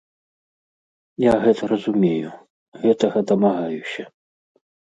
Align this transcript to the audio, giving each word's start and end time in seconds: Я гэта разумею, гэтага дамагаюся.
Я 1.23 1.33
гэта 1.43 1.63
разумею, 1.75 2.29
гэтага 2.89 3.17
дамагаюся. 3.35 4.03